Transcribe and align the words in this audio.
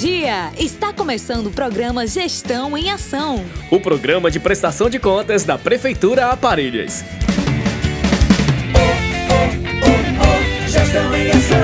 Bom 0.00 0.06
dia! 0.06 0.50
Está 0.58 0.94
começando 0.94 1.48
o 1.48 1.50
programa 1.50 2.06
Gestão 2.06 2.74
em 2.74 2.90
Ação. 2.90 3.44
O 3.70 3.78
programa 3.78 4.30
de 4.30 4.40
prestação 4.40 4.88
de 4.88 4.98
contas 4.98 5.44
da 5.44 5.58
Prefeitura 5.58 6.28
Aparelhas. 6.28 7.04
Gestão 10.66 11.14
em 11.14 11.30
Ação. 11.30 11.58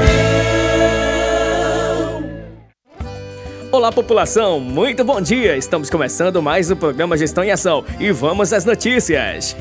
Olá, 3.72 3.90
população! 3.90 4.60
Muito 4.60 5.02
bom 5.02 5.18
dia! 5.18 5.56
Estamos 5.56 5.88
começando 5.88 6.42
mais 6.42 6.70
o 6.70 6.76
programa 6.76 7.16
Gestão 7.16 7.42
em 7.42 7.50
Ação 7.50 7.86
e 7.98 8.12
vamos 8.12 8.52
às 8.52 8.66
notícias. 8.66 9.56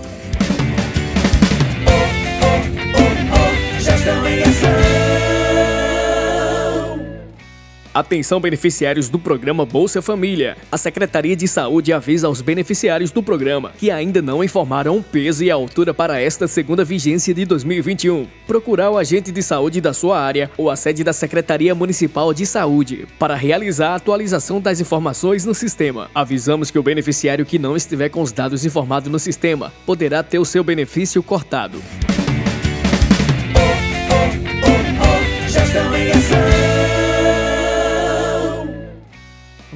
Atenção 7.96 8.42
beneficiários 8.42 9.08
do 9.08 9.18
programa 9.18 9.66
Bolsa 9.66 10.02
Família. 10.02 10.58
A 10.70 10.78
Secretaria 10.78 11.34
de 11.34 11.48
Saúde 11.48 11.94
avisa 11.94 12.28
aos 12.28 12.42
beneficiários 12.42 13.10
do 13.10 13.24
programa 13.24 13.72
que 13.78 13.90
ainda 13.90 14.22
não 14.22 14.44
informaram 14.44 14.98
o 14.98 15.02
peso 15.02 15.46
e 15.46 15.50
a 15.50 15.56
altura 15.56 15.94
para 15.94 16.20
esta 16.20 16.46
segunda 16.46 16.84
vigência 16.84 17.34
de 17.34 17.46
2021. 17.46 18.28
Procurar 18.46 18.92
o 18.92 18.98
agente 18.98 19.32
de 19.32 19.42
saúde 19.42 19.80
da 19.80 19.94
sua 19.94 20.20
área 20.20 20.52
ou 20.58 20.70
a 20.70 20.76
sede 20.76 21.06
da 21.06 21.14
Secretaria 21.14 21.74
Municipal 21.74 22.34
de 22.34 22.46
Saúde 22.46 23.08
para 23.18 23.34
realizar 23.34 23.92
a 23.92 23.96
atualização 23.96 24.60
das 24.60 24.82
informações 24.82 25.46
no 25.46 25.56
sistema. 25.56 26.12
Avisamos 26.14 26.70
que 26.70 26.78
o 26.78 26.84
beneficiário 26.84 27.46
que 27.46 27.58
não 27.58 27.78
estiver 27.78 28.10
com 28.10 28.22
os 28.22 28.34
dados 28.34 28.66
informados 28.66 29.10
no 29.10 29.20
sistema 29.20 29.72
poderá 29.86 30.22
ter 30.22 30.38
o 30.38 30.44
seu 30.44 30.66
benefício 30.66 31.24
cortado. 31.24 31.82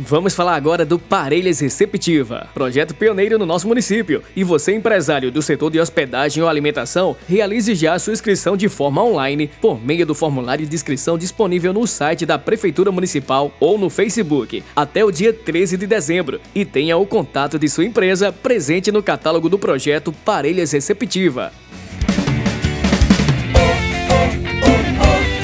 Vamos 0.01 0.33
falar 0.33 0.55
agora 0.55 0.85
do 0.85 0.97
Parelhas 0.97 1.59
Receptiva, 1.59 2.47
projeto 2.53 2.95
pioneiro 2.95 3.37
no 3.37 3.45
nosso 3.45 3.67
município. 3.67 4.23
E 4.33 4.45
você, 4.45 4.73
empresário 4.73 5.29
do 5.29 5.41
setor 5.41 5.69
de 5.69 5.77
hospedagem 5.77 6.41
ou 6.41 6.47
alimentação, 6.47 7.17
realize 7.27 7.75
já 7.75 7.95
a 7.95 7.99
sua 7.99 8.13
inscrição 8.13 8.55
de 8.55 8.69
forma 8.69 9.03
online 9.03 9.51
por 9.59 9.83
meio 9.83 10.05
do 10.05 10.15
formulário 10.15 10.65
de 10.65 10.73
inscrição 10.73 11.17
disponível 11.17 11.73
no 11.73 11.85
site 11.85 12.25
da 12.25 12.39
Prefeitura 12.39 12.93
Municipal 12.93 13.51
ou 13.59 13.77
no 13.77 13.89
Facebook 13.89 14.63
até 14.73 15.03
o 15.03 15.11
dia 15.11 15.33
13 15.33 15.75
de 15.75 15.85
dezembro 15.85 16.39
e 16.55 16.63
tenha 16.63 16.95
o 16.95 17.05
contato 17.05 17.59
de 17.59 17.67
sua 17.67 17.83
empresa 17.83 18.31
presente 18.31 18.93
no 18.93 19.03
catálogo 19.03 19.49
do 19.49 19.59
projeto 19.59 20.13
Parelhas 20.13 20.71
Receptiva. 20.71 21.51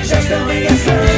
Gestão 0.02 0.50
em 0.50 0.68
Ação. 0.68 1.15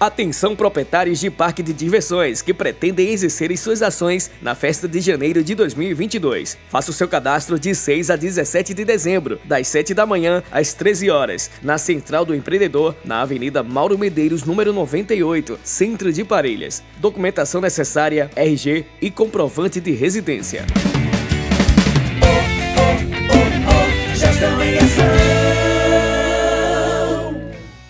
Atenção 0.00 0.56
proprietários 0.56 1.20
de 1.20 1.28
parque 1.28 1.62
de 1.62 1.74
diversões 1.74 2.40
que 2.40 2.54
pretendem 2.54 3.10
exercer 3.10 3.54
suas 3.58 3.82
ações 3.82 4.30
na 4.40 4.54
festa 4.54 4.88
de 4.88 4.98
janeiro 4.98 5.44
de 5.44 5.54
2022. 5.54 6.56
Faça 6.70 6.90
o 6.90 6.94
seu 6.94 7.06
cadastro 7.06 7.58
de 7.58 7.74
6 7.74 8.08
a 8.08 8.16
17 8.16 8.72
de 8.72 8.82
dezembro, 8.82 9.38
das 9.44 9.68
7 9.68 9.92
da 9.92 10.06
manhã 10.06 10.42
às 10.50 10.72
13 10.72 11.10
horas, 11.10 11.50
na 11.62 11.76
Central 11.76 12.24
do 12.24 12.34
Empreendedor, 12.34 12.96
na 13.04 13.20
Avenida 13.20 13.62
Mauro 13.62 13.98
Medeiros, 13.98 14.42
número 14.42 14.72
98, 14.72 15.60
Centro 15.62 16.10
de 16.10 16.24
Parelhas. 16.24 16.82
Documentação 16.96 17.60
necessária, 17.60 18.30
RG 18.34 18.86
e 19.02 19.10
comprovante 19.10 19.82
de 19.82 19.90
residência. 19.90 20.64
Gestão 24.14 24.62
em 24.62 24.78
Ação. 24.78 25.49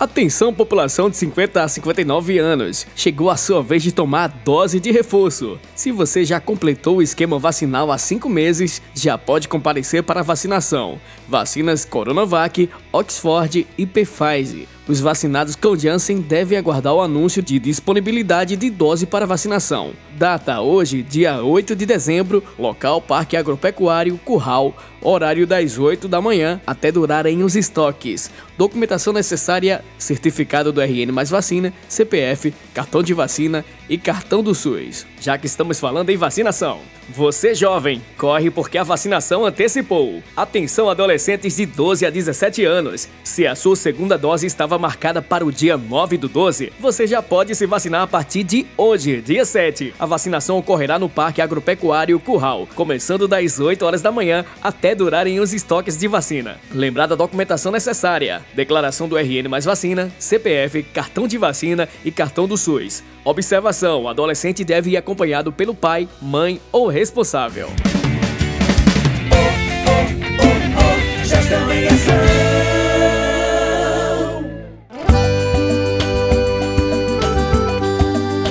Atenção 0.01 0.51
população 0.51 1.11
de 1.11 1.17
50 1.17 1.61
a 1.61 1.67
59 1.67 2.39
anos, 2.39 2.87
chegou 2.95 3.29
a 3.29 3.37
sua 3.37 3.61
vez 3.61 3.83
de 3.83 3.91
tomar 3.91 4.23
a 4.23 4.27
dose 4.27 4.79
de 4.79 4.89
reforço. 4.89 5.59
Se 5.75 5.91
você 5.91 6.25
já 6.25 6.39
completou 6.39 6.97
o 6.97 7.01
esquema 7.03 7.37
vacinal 7.37 7.91
há 7.91 7.99
5 7.99 8.27
meses, 8.27 8.81
já 8.95 9.15
pode 9.15 9.47
comparecer 9.47 10.01
para 10.01 10.21
a 10.21 10.23
vacinação. 10.23 10.99
Vacinas 11.29 11.85
Coronavac, 11.85 12.67
Oxford 12.91 13.67
e 13.77 13.85
Pfizer. 13.85 14.65
Os 14.91 14.99
vacinados 14.99 15.55
com 15.55 15.73
Janssen 15.73 16.19
devem 16.19 16.57
aguardar 16.57 16.93
o 16.93 16.99
anúncio 16.99 17.41
de 17.41 17.57
disponibilidade 17.57 18.57
de 18.57 18.69
dose 18.69 19.05
para 19.05 19.25
vacinação. 19.25 19.93
Data 20.17 20.59
hoje, 20.59 21.01
dia 21.01 21.41
8 21.41 21.77
de 21.77 21.85
dezembro, 21.85 22.43
local 22.59 23.01
Parque 23.01 23.37
Agropecuário 23.37 24.17
Curral, 24.17 24.75
horário 25.01 25.47
das 25.47 25.77
8 25.79 26.09
da 26.09 26.19
manhã 26.19 26.59
até 26.67 26.91
durarem 26.91 27.41
os 27.41 27.55
estoques. 27.55 28.29
Documentação 28.57 29.13
necessária: 29.13 29.81
certificado 29.97 30.73
do 30.73 30.81
RN 30.81 31.13
mais 31.13 31.29
vacina, 31.29 31.71
CPF, 31.87 32.53
cartão 32.73 33.01
de 33.01 33.13
vacina 33.13 33.63
e 33.91 33.97
cartão 33.97 34.41
do 34.41 34.55
SUS. 34.55 35.05
Já 35.19 35.37
que 35.37 35.45
estamos 35.45 35.77
falando 35.77 36.09
em 36.09 36.15
vacinação, 36.15 36.79
você 37.09 37.53
jovem, 37.53 38.01
corre 38.17 38.49
porque 38.49 38.77
a 38.77 38.83
vacinação 38.83 39.45
antecipou. 39.45 40.23
Atenção 40.35 40.89
adolescentes 40.89 41.57
de 41.57 41.65
12 41.65 42.05
a 42.05 42.09
17 42.09 42.63
anos. 42.63 43.09
Se 43.21 43.45
a 43.45 43.53
sua 43.53 43.75
segunda 43.75 44.17
dose 44.17 44.47
estava 44.47 44.77
marcada 44.77 45.21
para 45.21 45.45
o 45.45 45.51
dia 45.51 45.75
9 45.75 46.17
do 46.17 46.29
12, 46.29 46.71
você 46.79 47.05
já 47.05 47.21
pode 47.21 47.53
se 47.53 47.65
vacinar 47.65 48.03
a 48.03 48.07
partir 48.07 48.43
de 48.43 48.65
hoje, 48.77 49.19
dia 49.19 49.43
7. 49.43 49.93
A 49.99 50.05
vacinação 50.05 50.57
ocorrerá 50.57 50.97
no 50.97 51.09
Parque 51.09 51.41
Agropecuário 51.41 52.17
Curral, 52.17 52.69
começando 52.73 53.27
das 53.27 53.59
8 53.59 53.85
horas 53.85 54.01
da 54.01 54.11
manhã 54.11 54.45
até 54.63 54.95
durarem 54.95 55.41
os 55.41 55.53
estoques 55.53 55.97
de 55.97 56.07
vacina. 56.07 56.61
Lembrar 56.73 57.07
da 57.07 57.15
documentação 57.15 57.73
necessária: 57.73 58.41
declaração 58.53 59.09
do 59.09 59.17
RN 59.17 59.49
mais 59.49 59.65
vacina, 59.65 60.09
CPF, 60.17 60.81
cartão 60.81 61.27
de 61.27 61.37
vacina 61.37 61.89
e 62.05 62.11
cartão 62.11 62.47
do 62.47 62.55
SUS. 62.55 63.03
Observação: 63.25 63.80
o 63.83 64.07
adolescente 64.07 64.63
deve 64.63 64.91
ir 64.91 64.97
acompanhado 64.97 65.51
pelo 65.51 65.73
pai, 65.73 66.07
mãe 66.21 66.61
ou 66.71 66.87
responsável. 66.87 67.69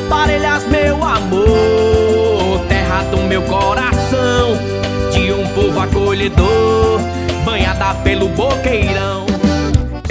Parelhas, 0.09 0.67
meu 0.67 1.05
amor, 1.05 2.67
terra 2.69 3.05
do 3.05 3.19
meu 3.19 3.43
coração, 3.43 4.57
de 5.13 5.33
um 5.33 5.47
povo 5.55 5.81
acolhedor, 5.81 7.01
banhada 7.45 7.95
pelo 8.03 8.29
boqueirão. 8.29 9.30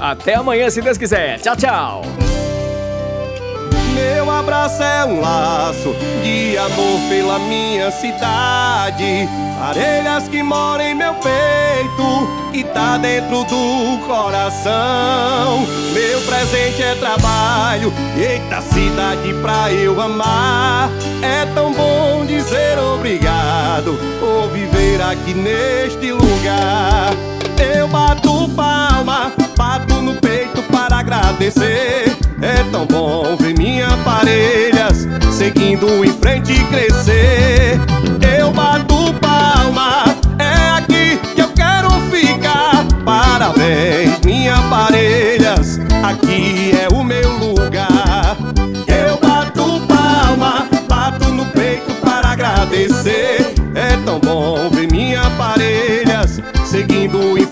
Até 0.00 0.34
amanhã, 0.34 0.70
se 0.70 0.80
Deus 0.80 0.98
quiser. 0.98 1.40
Tchau, 1.40 1.56
tchau! 1.56 2.02
Meu 3.94 4.30
abraço 4.30 4.82
é 4.82 5.04
um 5.04 5.20
laço 5.20 5.94
de 6.22 6.58
amor 6.58 7.00
pela 7.08 7.38
minha 7.38 7.90
cidade. 7.92 9.28
Parelhas 9.58 10.28
que 10.28 10.42
moram 10.42 10.84
em 10.84 10.94
meu 10.94 11.14
peito 11.14 12.50
e 12.52 12.64
tá 12.64 12.98
dentro 12.98 13.44
do 13.44 14.06
coração. 14.06 15.66
Meu 15.92 16.20
presente 16.22 16.82
é 16.82 16.94
trabalho, 16.96 17.92
eita 18.16 18.60
cidade 18.62 19.32
pra 19.40 19.72
eu 19.72 20.00
amar. 20.00 20.90
É 21.22 21.46
tão 21.54 21.72
bom 21.72 22.24
dizer 22.26 22.78
obrigado 22.78 23.96
por 24.18 24.50
viver 24.50 25.00
aqui 25.00 25.34
neste 25.34 26.12
lugar. 26.12 27.12
Eu 27.58 27.86
É 32.40 32.62
tão 32.70 32.86
bom 32.86 33.36
ver 33.36 33.58
minhas 33.58 33.92
parelhas 34.04 35.08
seguindo 35.32 36.04
em 36.04 36.12
frente 36.12 36.52
e 36.52 36.64
crescer. 36.64 37.80
Eu 38.38 38.50
bato 38.52 39.12
palma, 39.20 40.04
é 40.38 40.70
aqui 40.78 41.18
que 41.34 41.40
eu 41.42 41.48
quero 41.48 41.90
ficar. 42.10 42.86
Parabéns, 43.04 44.20
minhas 44.24 44.60
parelhas, 44.66 45.80
aqui 46.02 46.72
é 46.72 46.88
o 46.94 47.02
meu 47.02 47.30
lugar. 47.38 48.36
Eu 48.86 49.18
bato 49.20 49.80
palma, 49.88 50.68
bato 50.88 51.28
no 51.30 51.46
peito 51.46 51.92
para 52.02 52.28
agradecer. 52.28 53.54
É 53.74 53.96
tão 54.04 54.20
bom 54.20 54.70
ver 54.70 54.90
minhas 54.90 55.26
parelhas 55.34 56.40
seguindo 56.64 57.36
em 57.36 57.43